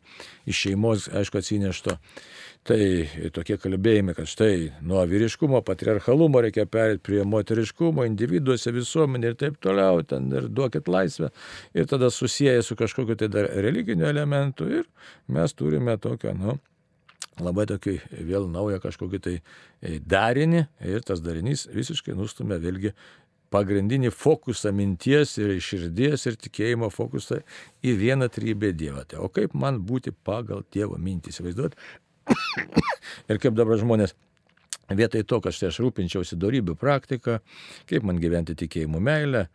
[0.50, 1.98] iš šeimos, aišku, atsinešto.
[2.64, 2.80] Tai
[3.36, 4.56] tokie kalbėjimai, kad štai
[4.88, 10.88] nuo vyriškumo, patriarchalumo reikia perėti prie moteriškumo, individuose, visuomenė ir taip toliau, ten ir duokit
[10.88, 11.34] laisvę.
[11.76, 14.88] Ir tada susiję su kažkokiu tai dar religiniu elementu ir
[15.28, 16.56] mes turime tokią, nu,
[17.42, 17.96] labai tokį
[18.28, 19.36] vėl naują kažkokį tai
[19.82, 22.94] darinį ir tas darinys visiškai nustumia vėlgi
[23.54, 27.42] pagrindinį fokusą minties ir širdies ir tikėjimo fokusą
[27.86, 29.06] į vieną trybę Dievą.
[29.10, 31.78] Tai, o kaip man būti pagal Dievo mintį, įsivaizduot?
[33.30, 34.16] ir kaip dabar žmonės
[34.90, 37.38] Vietoj to, kad štai aš rūpinčiausi darybių praktiką,
[37.88, 39.46] kaip man gyventi tikėjimų meilę,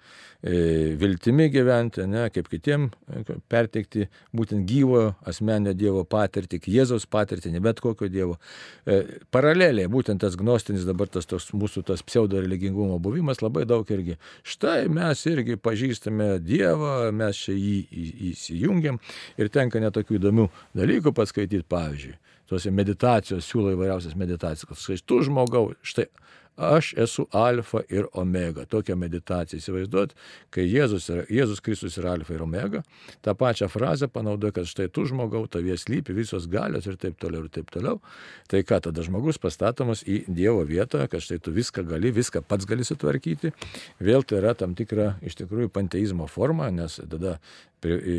[0.41, 0.53] e,
[0.97, 7.61] viltimi gyventi, ne, kaip kitiem e, perteikti būtent gyvo asmenio Dievo patirtį, Jėzaus patirtį, ne
[7.65, 8.39] bet kokio Dievo.
[8.89, 9.03] E,
[9.35, 14.17] paraleliai, būtent tas gnostinis dabar tas tos, mūsų tas pseudo religingumo buvimas labai daug irgi.
[14.49, 17.77] Štai mes irgi pažįstame Dievą, mes čia jį
[18.33, 18.97] įsijungiam
[19.37, 20.49] ir tenka netokių įdomių
[20.81, 22.17] dalykų paskaityti, pavyzdžiui
[22.49, 26.09] tuose meditacijos, siūlo įvairiausias meditacijas, štai tu žmogau, štai
[26.59, 28.65] aš esu alfa ir omega.
[28.67, 30.15] Tokią meditaciją įsivaizduot,
[30.55, 32.83] kai Jėzus, yra, Jėzus Kristus yra alfa ir omega,
[33.23, 37.47] tą pačią frazę panaudoja, kad štai tu žmogau, tavie slypi visos galios ir taip toliau
[37.47, 38.03] ir taip toliau.
[38.51, 42.67] Tai ką tada žmogus pastatomas į Dievo vietą, kad štai tu viską gali, viską pats
[42.69, 43.55] gali sutvarkyti.
[44.03, 47.39] Vėl tai yra tam tikra iš tikrųjų panteizmo forma, nes tada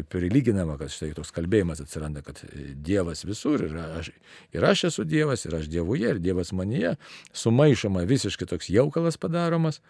[0.10, 2.40] prilyginama, kad štai toks kalbėjimas atsiranda, kad
[2.86, 4.12] Dievas visur ir aš,
[4.56, 6.96] ir aš esu Dievas, ir aš Dievuje, ir Dievas manyje,
[7.36, 9.82] sumaišoma visiškai toks jaukalas padaromas,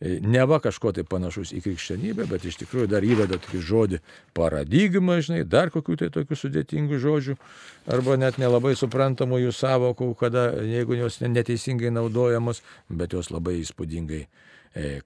[0.00, 4.02] neva kažko tai panašus į krikščionybę, bet iš tikrųjų dar įveda tokį žodį
[4.36, 7.38] paradigmą, žinai, dar kokių tai tokių sudėtingų žodžių,
[7.90, 14.22] arba net nelabai suprantamų jų savokų, kada, jeigu jos neteisingai naudojamos, bet jos labai įspūdingai
[14.22, 14.47] e,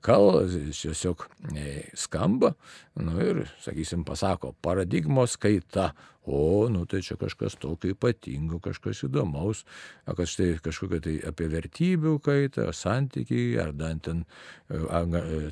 [0.04, 2.52] kal, tiesiog e, skamba,
[3.00, 5.92] nu ir, sakysim, pasako, paradigmos kaita,
[6.26, 9.64] o, nu tai čia kažkas tokio ypatingo, kažkas įdomaus,
[10.06, 14.22] kad štai kažkokia tai apie vertybių kaitą, santykiai, ar dar ten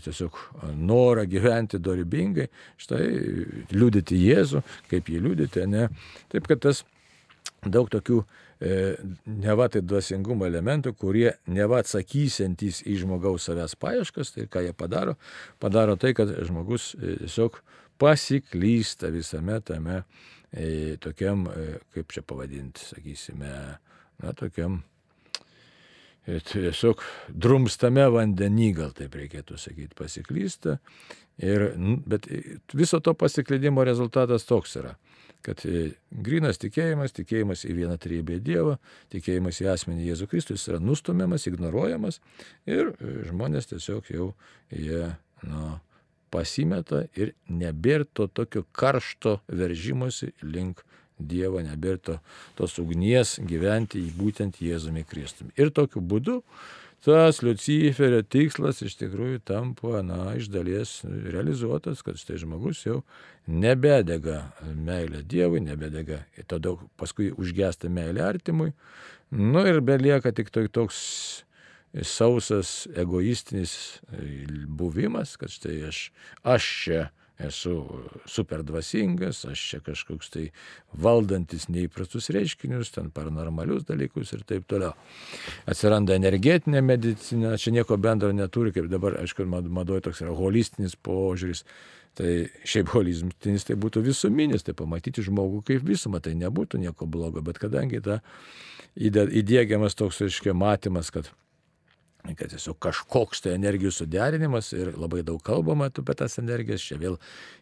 [0.05, 0.39] tiesiog
[0.79, 3.03] norą gyventi dorybingai, štai
[3.75, 5.89] liūdėti Jėzų, kaip jį liūdėti, ne.
[6.31, 6.85] Taip kad tas
[7.67, 14.45] daug tokių E, neva tai dvasingumo elementų, kurie neva atsakysintys į žmogaus savęs paieškas, tai
[14.53, 15.17] ką jie padaro,
[15.63, 17.57] padaro tai, kad žmogus e, tiesiog
[18.01, 20.03] pasiklysta visame tame
[20.53, 23.55] e, tokiam, e, kaip čia pavadinti, sakysime,
[24.21, 24.90] na, tokiam e,
[26.51, 30.79] tiesiog drumstame vandenį, gal taip reikėtų sakyti, pasiklysta.
[31.41, 31.71] Ir,
[32.05, 32.27] bet
[32.77, 34.95] viso to pasiklydimo rezultatas toks yra
[35.45, 38.77] kad e, grinas tikėjimas, tikėjimas į vieną trybę Dievą,
[39.13, 42.21] tikėjimas į asmenį Jėzų Kristų, jis yra nustumiamas, ignoruojamas
[42.69, 44.31] ir e, žmonės tiesiog jau
[44.75, 45.15] jie
[45.49, 45.79] nu,
[46.31, 50.85] pasimeta ir nebėr to tokio karšto veržimosi link
[51.21, 52.19] Dievo, nebėr to,
[52.59, 55.55] tos ugnies gyventi į būtent Jėzumi Kristumi.
[55.61, 56.41] Ir tokiu būdu
[57.05, 63.01] tas Luciferio tikslas iš tikrųjų tampa, na, iš dalies realizuotas, kad štai žmogus jau
[63.49, 68.75] nebedega meilė Dievui, nebedega, tada paskui užgesta meilė artimui,
[69.33, 71.01] nu ir belieka tik toks
[72.07, 74.01] sausas egoistinis
[74.69, 76.05] buvimas, kad štai aš,
[76.47, 77.01] aš čia
[77.47, 77.75] esu
[78.29, 80.47] super dvasingas, aš čia kažkoks tai
[80.93, 84.93] valdantis neįprastus reiškinius, ten paranormalius dalykus ir taip toliau.
[85.71, 91.65] Atsiranda energetinė medicina, čia nieko bendro neturi, kaip dabar, aišku, madoje toks yra holistinis požiūris.
[92.19, 92.31] Tai
[92.67, 97.61] šiaip holistinis tai būtų visuminis, tai pamatyti žmogų kaip visumą, tai nebūtų nieko blogo, bet
[97.63, 98.19] kadangi ta
[98.99, 101.31] įdėgiamas toks, aiškiai, matymas, kad
[102.37, 107.17] kad tiesiog kažkoks tai energijų suderinimas ir labai daug kalbama apie tas energijas, čia vėl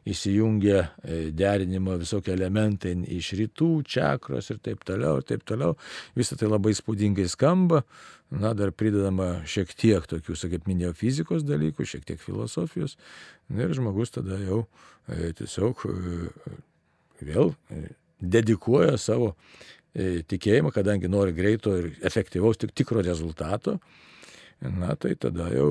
[0.08, 5.76] įsijungia e, derinimo visokie elementai iš rytų, čakros ir taip toliau, ir taip toliau.
[6.18, 7.84] Visą tai labai spūdingai skamba,
[8.34, 12.98] na, dar pridedama šiek tiek tokių, kaip minėjau, fizikos dalykų, šiek tiek filosofijos,
[13.48, 14.64] na, ir žmogus tada jau
[15.06, 16.20] e, tiesiog e,
[17.30, 17.54] vėl
[18.18, 19.34] dedikuoja savo
[19.98, 23.78] tikėjimą, kadangi nori greito ir efektyvaus tik tikro rezultato,
[24.60, 25.70] na tai tada jau,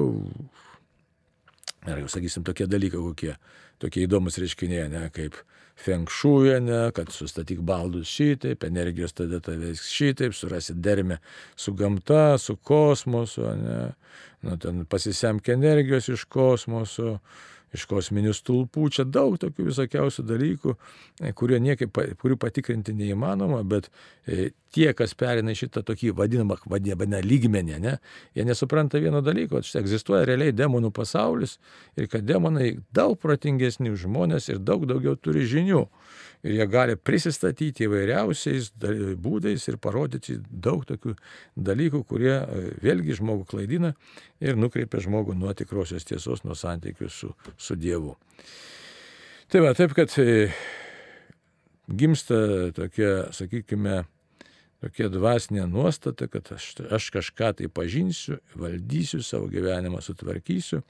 [1.87, 3.35] ar jau sakysim, tokie dalykai kokie,
[3.81, 5.37] tokie įdomus reiškiniai, ne, kaip
[5.77, 11.19] fenkšūja, ne, kad sustatyk baldus šitaip, energijos tada tavęs šitaip, surasit dermę
[11.55, 13.81] su gamta, su kosmosu, ne,
[14.47, 17.17] nu, ten pasisemk energijos iš kosmoso,
[17.77, 20.75] iš kosminių stulpų, čia daug tokių visokiausių dalykų,
[21.21, 23.91] e, niekaip, kurių patikrinti neįmanoma, bet
[24.25, 27.97] e, tie, kas perina šitą tokį vadinamą, vadinamą lygmenį, ne,
[28.37, 31.57] jie nesupranta vieno dalyko, kad egzistuoja realiai demonų pasaulis
[31.97, 35.85] ir kad demonai daug protingesni žmonės ir daug daugiau turi žinių.
[36.45, 38.69] Ir jie gali prisistatyti įvairiausiais
[39.19, 41.15] būdais ir parodyti daug tokių
[41.57, 43.95] dalykų, kurie e, vėlgi žmogų klaidina
[44.43, 47.31] ir nukreipia žmogų nuo tikrosios tiesos, nuo santykių su,
[47.67, 48.15] su Dievu.
[49.51, 50.49] Tai va, taip, kad e,
[51.87, 52.39] gimsta
[52.75, 54.01] tokia, sakykime,
[54.83, 60.83] tokia dvasinė nuostata, kad aš, aš kažką tai pažinsiu, valdysiu savo gyvenimą, sutvarkysiu.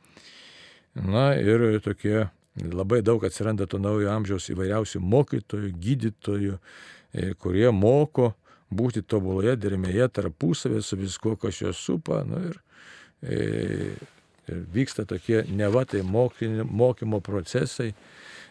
[0.98, 2.26] Na ir tokie
[2.58, 6.58] Labai daug atsiranda to naujo amžiaus įvairiausių mokytojų, gydytojų,
[7.14, 8.32] e, kurie moko
[8.74, 12.24] būti tobuloje dermėje tarpusavė su viskuo, kas juos supa.
[12.26, 12.58] Nu, ir,
[13.22, 13.94] e,
[14.52, 17.94] ir vyksta tokie neva tai mokymo, procesai.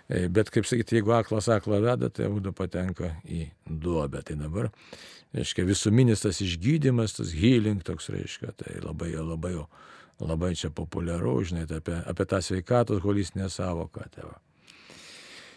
[0.07, 4.23] E, bet, kaip sakyti, jeigu aklas aklą veda, tai abu patenka į duobę.
[4.27, 4.71] Tai dabar,
[5.35, 9.59] reiškia, visuminis tas išgydymas, tas healing toks, reiškia, tai labai, labai
[10.21, 14.07] labai čia populiaru, žinai, tai apie, apie tą sveikatos holistinę savoką.
[14.15, 14.39] Tai va.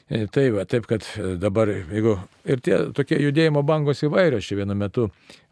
[0.09, 1.05] E, tai va, taip kad
[1.37, 2.15] dabar, jeigu
[2.49, 5.03] ir tie tokie judėjimo bangos įvairios, čia vienu metu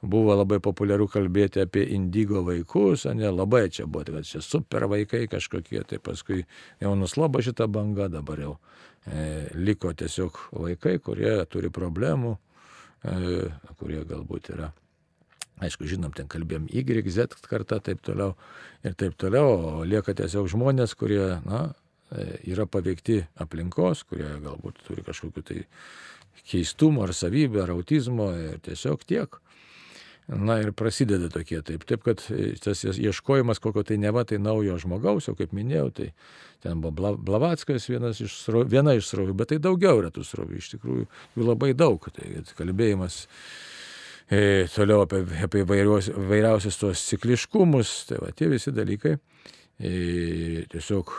[0.02, 4.88] buvo labai populiaru kalbėti apie indigo vaikus, ne, labai čia buvo, tai kad čia super
[4.90, 6.42] vaikai kažkokie, tai paskui
[6.82, 8.56] jau nuslobo šitą bangą, dabar jau
[9.06, 12.34] e, liko tiesiog vaikai, kurie turi problemų,
[13.06, 14.74] e, kurie galbūt yra
[15.58, 18.36] Aišku, žinom, ten kalbėjom Y, Z karta, taip toliau
[18.86, 21.87] ir taip toliau, o lieka tiesiog žmonės, kurie, na, e,
[22.48, 25.64] yra paveikti aplinkos, kurie galbūt turi kažkokiu tai
[26.48, 29.40] keistumo ar savybę, ar autizmo ir tiesiog tiek.
[30.28, 31.86] Na ir prasideda tokie taip.
[31.88, 32.22] Taip, kad
[32.64, 36.08] tas ieškojimas kokio tai neva tai naujo žmogaus, jau kaip minėjau, tai
[36.64, 40.60] ten buvo Blavatskas vienas iš srovių, viena iš srovių, bet tai daugiau yra tų srovių,
[40.60, 42.10] iš tikrųjų jų labai daug.
[42.12, 43.22] Tai kalbėjimas
[44.28, 49.16] e, toliau apie, apie vairiausius tuos cikliškumus, tai va, tie visi dalykai
[49.78, 51.16] tiesiog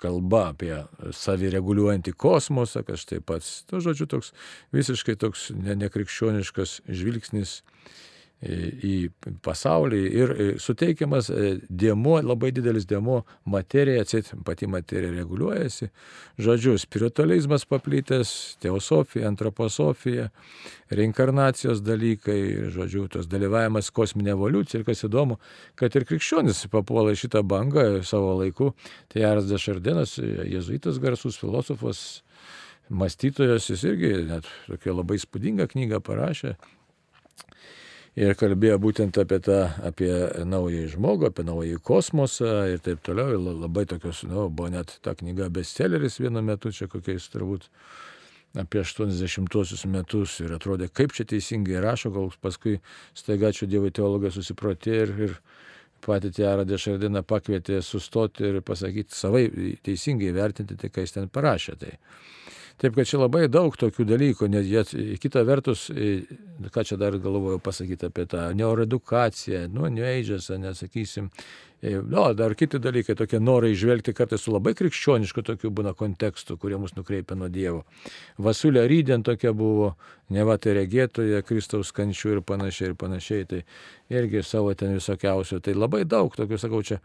[0.00, 0.74] kalba apie
[1.14, 4.32] savireguliuojantį kosmosą, kad štai pats, to žodžiu, toks
[4.74, 7.60] visiškai toks nekrikščioniškas žvilgsnis
[8.44, 8.94] į
[9.44, 11.30] pasaulį ir suteikiamas
[11.68, 15.88] dėmo, labai didelis dėmo materija, atsit, pati materija reguliuojasi.
[16.44, 20.28] Žodžiu, spiritualizmas paplytęs, teosofija, antroposofija,
[20.94, 25.38] reinkarnacijos dalykai, žodžiu, tos dalyvavimas kosminė evoliucija ir kas įdomu,
[25.80, 28.74] kad ir krikščionis papuola šitą bangą savo laiku.
[29.12, 32.22] Tai Aras Dešardinas, jezuitas garsus filosofas,
[32.92, 36.58] mąstytojas, jis irgi net tokia labai spūdinga knyga parašė
[38.18, 40.10] ir kalbėjo būtent apie tą, apie
[40.46, 43.34] naują žmogų, apie naują kosmosą ir taip toliau.
[43.34, 47.68] Ir labai tokios, nu, buvo net ta knyga bestselleris vienu metu, čia kokiais turbūt
[48.54, 52.78] apie 80-osius metus ir atrodė, kaip čia teisingai rašo, gal paskui
[53.18, 55.34] staiga čia Dievo teologai susiprotė ir, ir
[56.04, 59.48] patį Tiarą Dešardiną pakvietė sustoti ir pasakyti savai
[59.82, 61.76] teisingai vertinti tai, ką jis ten parašė.
[61.80, 61.92] Tai.
[62.82, 64.82] Taip kad čia labai daug tokių dalykų, nes jie,
[65.22, 65.86] kita vertus,
[66.74, 71.30] ką čia dar galvoju pasakyti apie tą neuroedukaciją, nu, New Age'as, nesakysim,
[71.84, 76.78] No, dar kiti dalykai, tokie norai žvelgti kartais su labai krikščionišku tokiu būna kontekstu, kurie
[76.80, 77.82] mus nukreipia nuo Dievo.
[78.40, 79.90] Vasulė Rydien tokia buvo,
[80.32, 83.60] ne va tai regėtoje, Kristaus kančių ir panašiai ir panašiai, tai
[84.16, 85.60] irgi savo ten visokiausių.
[85.60, 87.02] Tai labai daug tokių, sakau, čia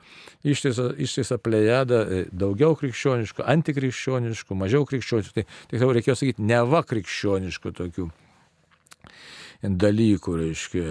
[0.47, 8.09] ištisa, plejada, daugiau krikščioniškų, antikrikščioniškų, mažiau krikščioniškų, tai tiksliau reikėjo sakyti, ne va krikščioniškų tokių
[9.59, 10.83] dalykų, reiškia,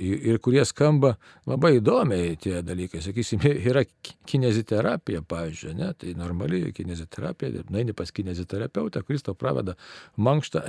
[0.00, 1.14] ir kurie skamba
[1.48, 3.02] labai įdomiai tie dalykai.
[3.04, 3.84] Sakysim, yra
[4.28, 9.76] kineziterapija, pavyzdžiui, ne, tai normali kineziterapija, nueini pas kineziterapeutą, kuris tau praveda
[10.16, 10.64] mankštą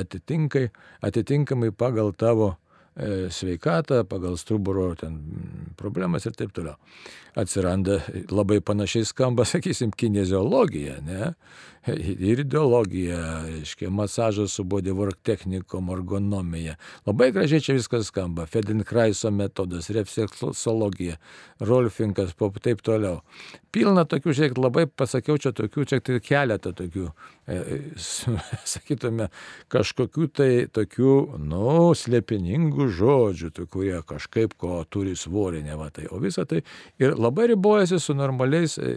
[1.07, 2.51] atitinkamai pagal tavo
[2.99, 5.15] e, sveikatą, pagal stuburo ten
[5.79, 6.75] problemas ir taip toliau.
[7.39, 8.01] Atsiranda
[8.33, 11.33] labai panašiai skamba, sakysim, kineziologija, ne?
[11.97, 16.75] Ir ideologija, reiškia, masažas su bodywork technikom, ergonomija.
[17.05, 18.45] Labai gražiai čia viskas skamba.
[18.45, 21.17] Fedenkraiso metodas, refleksologija,
[21.59, 23.19] Rolfinkas, pop taip toliau.
[23.75, 27.09] Pilna tokių, žiūrėk, labai pasakiau čia tokių, čia tai keletą tokių,
[27.45, 27.59] e,
[28.73, 29.29] sakytume,
[29.69, 36.07] kažkokių tai tokių, nu, slėpiningų žodžių, tai, kurie kažkaip ko turi svorį, ne va tai.
[36.09, 36.63] O visa tai
[37.01, 38.95] ir labai ribojasi su normaliais, e,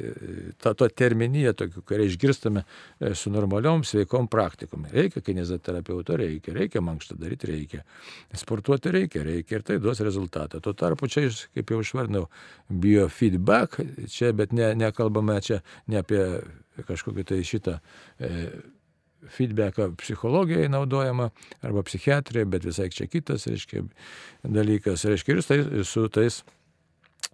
[0.63, 2.82] ta, ta terminija, tokių, kai išgirstame E,
[3.15, 4.87] su normaliom sveikom praktikom.
[4.93, 7.83] Reikia kineziterapeuto, reikia, reikia mankštą daryti, reikia.
[8.39, 10.61] Sportuoti reikia, reikia ir tai duos rezultatą.
[10.63, 12.29] Tuo tarpu čia, kaip jau išvardinau,
[12.69, 13.81] biofeedback,
[14.13, 16.23] čia, bet ne, nekalbame čia ne apie
[16.89, 17.77] kažkokį tai šitą
[18.19, 18.33] e,
[19.33, 21.31] feedbacką psichologijai naudojama
[21.63, 23.85] arba psichiatrija, bet visai čia kitas, reiškia,
[24.43, 26.62] dalykas, reiškia, ir tai, su tais E,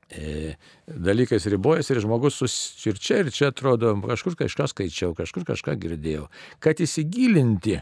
[0.09, 2.40] dalykais ribojasi ir žmogus
[2.87, 6.29] ir čia ir čia atrodo, kažkur kažką skaičiau, kažkur kažką girdėjau.
[6.64, 7.77] Kad įsigilinti,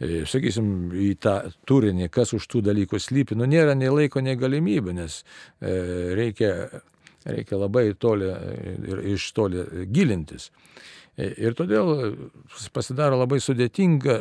[0.00, 4.36] e, sakysim, į tą turinį, kas už tų dalykų slypi, nu nėra nei laiko, nei
[4.36, 5.22] galimybių, nes
[5.60, 5.72] e,
[6.18, 6.52] reikia,
[7.24, 10.50] reikia labai toli ir iš toli gilintis.
[11.20, 11.90] Ir todėl
[12.74, 14.16] pasidaro labai sudėtinga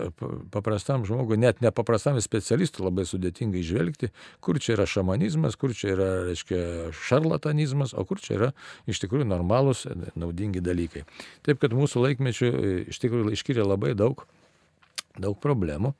[0.51, 4.11] paprastam žmogui, net nepaprastam specialistui labai sudėtinga išvelgti,
[4.43, 6.61] kur čia yra šamanizmas, kur čia yra, reiškia,
[7.07, 8.49] šarlatanizmas, o kur čia yra
[8.89, 9.85] iš tikrųjų normalūs,
[10.19, 11.05] naudingi dalykai.
[11.47, 12.51] Taip kad mūsų laikmečių
[12.91, 14.25] iš tikrųjų iškiria labai daug
[15.21, 15.93] daug problemų.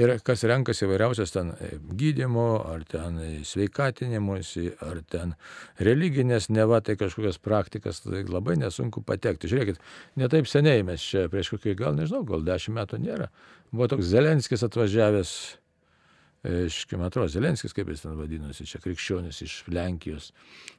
[0.00, 5.34] Ir kas renkasi įvairiausias ten e, gydimo, ar ten sveikatinimuose, ar ten
[5.82, 9.50] religinės, neva tai kažkokias praktikas, tai labai nesunku patekti.
[9.50, 9.80] Žiūrėkit,
[10.20, 13.30] netaip seniai mes čia, prieš kokį, gal nežinau, gal dešimt metų nėra,
[13.72, 15.34] buvo toks Zelenskis atvažiavęs,
[16.48, 20.30] iš, kaip atrodo, Zelenskis, kaip jis ten vadinosi, čia krikščionis iš Lenkijos.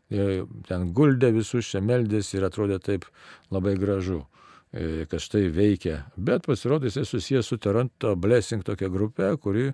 [0.10, 3.06] Ten guldė visus, čia meldėsi ir atrodė taip
[3.54, 4.24] labai gražu.
[4.72, 5.98] E, kad štai veikia.
[6.16, 9.66] Bet pasirodo, jisai susijęs su Toronto Blessing tokia grupė, kuri,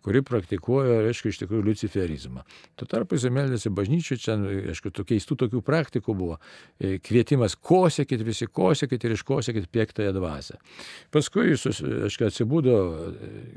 [0.00, 2.46] kuri praktikuoja, reiškia, iš tikrųjų luciferizmą.
[2.80, 4.38] Tuo tarpu jisai meldėsi bažnyčių, čia,
[4.72, 6.38] aišku, tų keistų tokių praktikų buvo.
[6.80, 10.56] E, kvietimas kosekit, visi kosekit ir iškosekit piektąją dvasę.
[11.12, 11.68] Paskui jis,
[12.08, 12.78] aišku, atsibūdo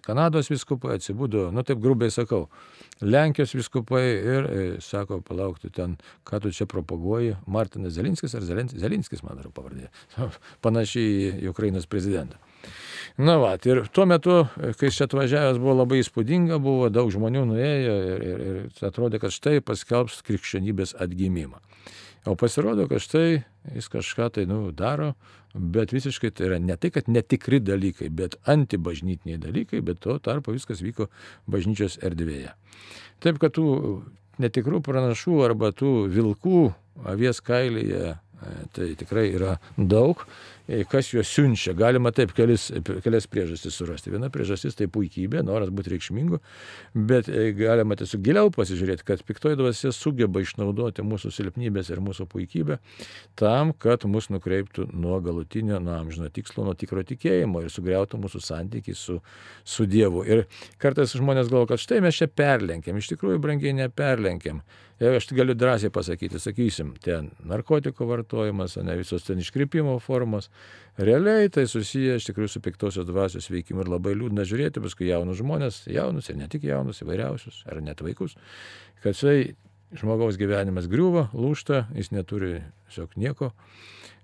[0.04, 2.50] Kanados viskupai, atsibūdo, nu taip grubiai sakau,
[3.02, 5.96] Lenkijos viskupai ir e, sako, palaukti ten,
[6.28, 9.88] ką tu čia propaguoji, Martinas Zelinskis ar Zelinskis, Zelinskis man yra pavardė.
[10.82, 12.40] Panašiai į Ukrainos prezidentą.
[13.22, 14.48] Na va, ir tuo metu,
[14.80, 19.36] kai čia atvažiavęs buvo labai įspūdinga, buvo daug žmonių nuėjo ir, ir, ir atrodė, kad
[19.36, 21.60] štai paskelbs krikščionybės atgimimą.
[22.26, 23.44] O pasirodo, kad štai
[23.76, 25.12] jis kažką tai nu, daro,
[25.54, 30.56] bet visiškai tai yra ne tai, kad netikri dalykai, bet antibažnytiniai dalykai, bet to tarpo
[30.56, 31.12] viskas vyko
[31.52, 32.56] bažnyčios erdvėje.
[33.22, 33.68] Taip, kad tų
[34.42, 36.66] netikrų pranašų arba tų vilkų
[37.12, 38.16] avies kailyje,
[38.74, 40.24] tai tikrai yra daug
[40.90, 41.74] kas juos siunčia.
[41.78, 42.70] Galima taip kelis,
[43.04, 44.12] kelias priežastis surasti.
[44.14, 46.40] Viena priežastis tai puikybė, noras būti reikšmingu,
[47.10, 52.28] bet e, galima tiesiog giliau pasižiūrėti, kad piktoji dvasia sugeba išnaudoti mūsų silpnybės ir mūsų
[52.32, 52.80] puikybę
[53.40, 58.44] tam, kad mus nukreiptų nuo galutinio, nuo amžino tikslo, nuo tikro tikėjimo ir sugriautų mūsų
[58.46, 59.20] santykiai su,
[59.64, 60.24] su Dievu.
[60.28, 60.46] Ir
[60.82, 64.64] kartais žmonės galvo, kad štai mes čia perlenkėm, iš tikrųjų brangiai neperlenkėm.
[65.02, 70.52] Ir aš galiu drąsiai pasakyti, sakysim, ten narkotikų vartojimas, ne visos ten iškrypimo formos,
[71.02, 75.40] Realiai tai susiję iš tikrųjų su piktosios dvasios veikimu ir labai liūdna žiūrėti, paskui jaunus
[75.40, 78.36] žmonės, jaunus ir ne tik jaunus, įvairiausius, ar net vaikus,
[79.02, 79.54] kad štai
[79.98, 82.60] žmogaus gyvenimas griūva, lūšta, jis neturi
[82.90, 83.52] tiesiog nieko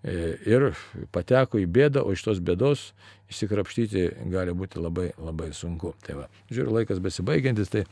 [0.03, 0.69] e, ir
[1.15, 2.91] pateko į bėdą, o iš tos bėdos
[3.31, 5.95] išsikrapštyti gali būti labai labai sunku.
[6.05, 7.83] Tai va, žiūriu, laikas besibaigiantis, tai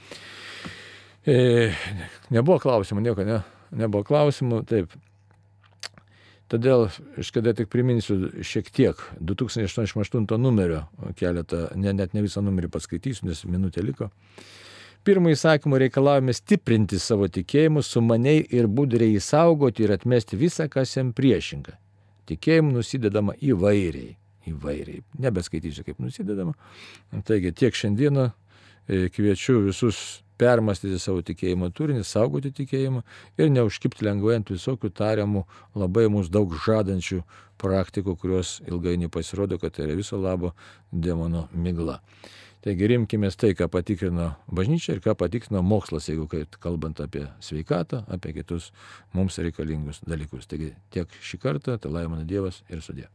[1.26, 1.72] e,
[2.36, 3.42] nebuvo klausimų, nieko, ne,
[3.76, 4.96] nebuvo klausimų, taip.
[6.52, 10.84] Todėl aš kada tik priminsiu šiek tiek 2088 numerio
[11.18, 14.12] keletą, ne, net ne visą numerį paskaitysiu, nes minutė liko.
[15.06, 21.12] Pirmą įsakymą reikalavome stiprinti savo tikėjimu, sumaniai ir budriai įsaugoti ir atmesti visą, kas jam
[21.18, 21.76] priešinga.
[22.30, 24.16] Tikėjimu nusidedama įvairiai.
[24.50, 25.04] Įvairiai.
[25.22, 26.54] Nebeskaitysiu, kaip nusidedama.
[27.26, 33.04] Taigi tiek šiandieną e, kviečiu visus permastyti savo tikėjimo turinį, saugoti tikėjimą
[33.40, 37.22] ir neužkipti lengvai ant visokių tariamų labai mums daug žadančių
[37.62, 40.54] praktikų, kurios ilgainiui pasirodo, kad tai yra viso labo
[40.92, 42.02] demono migla.
[42.66, 46.26] Taigi rimkime tai, ką patikrino bažnyčia ir ką patikrino mokslas, jeigu
[46.58, 48.72] kalbant apie sveikatą, apie kitus
[49.14, 50.50] mums reikalingus dalykus.
[50.50, 53.06] Taigi tiek šį kartą, tai laimina Dievas ir sudė.